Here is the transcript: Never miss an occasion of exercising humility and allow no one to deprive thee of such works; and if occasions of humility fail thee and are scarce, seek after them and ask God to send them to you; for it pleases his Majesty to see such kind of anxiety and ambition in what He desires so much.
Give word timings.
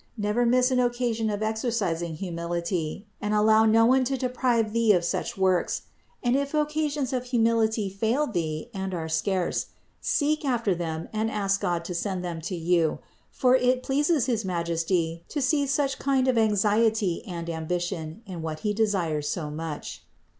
Never 0.17 0.47
miss 0.47 0.71
an 0.71 0.79
occasion 0.79 1.29
of 1.29 1.43
exercising 1.43 2.15
humility 2.15 3.05
and 3.21 3.35
allow 3.35 3.65
no 3.65 3.85
one 3.85 4.03
to 4.05 4.17
deprive 4.17 4.73
thee 4.73 4.93
of 4.93 5.05
such 5.05 5.37
works; 5.37 5.83
and 6.23 6.35
if 6.35 6.55
occasions 6.55 7.13
of 7.13 7.25
humility 7.25 7.87
fail 7.87 8.25
thee 8.25 8.71
and 8.73 8.95
are 8.95 9.07
scarce, 9.07 9.67
seek 10.01 10.43
after 10.43 10.73
them 10.73 11.07
and 11.13 11.29
ask 11.29 11.61
God 11.61 11.85
to 11.85 11.93
send 11.93 12.25
them 12.25 12.41
to 12.41 12.55
you; 12.55 12.97
for 13.29 13.55
it 13.55 13.83
pleases 13.83 14.25
his 14.25 14.43
Majesty 14.43 15.23
to 15.29 15.39
see 15.39 15.67
such 15.67 15.99
kind 15.99 16.27
of 16.27 16.35
anxiety 16.35 17.23
and 17.27 17.47
ambition 17.47 18.23
in 18.25 18.41
what 18.41 18.61
He 18.61 18.73
desires 18.73 19.29
so 19.29 19.51
much. 19.51 20.03